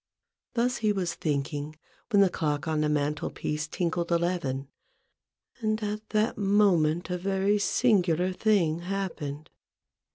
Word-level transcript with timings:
Thus 0.55 0.77
he 0.77 0.91
was 0.91 1.13
thinking 1.13 1.75
when 2.09 2.23
the 2.23 2.29
clock 2.31 2.67
on 2.67 2.81
the 2.81 2.89
mantel 2.89 3.29
piece 3.29 3.67
tinkled 3.67 4.09
92 4.09 4.15
A 4.15 4.17
BOOK 4.17 4.35
OF 4.35 4.41
BARGAINS, 4.41 4.67
eleven; 4.67 4.69
and 5.59 5.83
at 5.83 6.09
that 6.09 6.37
moment 6.39 7.11
a 7.11 7.19
very 7.19 7.59
singular 7.59 8.33
thing 8.33 8.79
happened. 8.79 9.51